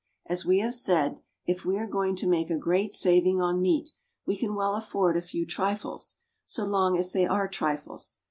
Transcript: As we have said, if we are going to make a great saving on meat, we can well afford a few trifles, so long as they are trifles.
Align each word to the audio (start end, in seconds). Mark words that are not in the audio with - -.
As 0.25 0.47
we 0.47 0.57
have 0.61 0.73
said, 0.73 1.19
if 1.45 1.63
we 1.63 1.77
are 1.77 1.85
going 1.85 2.15
to 2.15 2.25
make 2.27 2.49
a 2.49 2.57
great 2.57 2.91
saving 2.91 3.39
on 3.39 3.61
meat, 3.61 3.91
we 4.25 4.35
can 4.35 4.55
well 4.55 4.73
afford 4.73 5.15
a 5.15 5.21
few 5.21 5.45
trifles, 5.45 6.17
so 6.43 6.65
long 6.65 6.97
as 6.97 7.11
they 7.11 7.27
are 7.27 7.47
trifles. 7.47 8.17